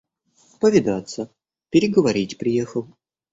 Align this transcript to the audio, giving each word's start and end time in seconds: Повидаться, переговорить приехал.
Повидаться, 0.59 1.29
переговорить 1.69 2.39
приехал. 2.39 2.87